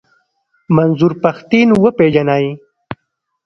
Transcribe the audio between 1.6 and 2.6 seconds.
و پېژنئ.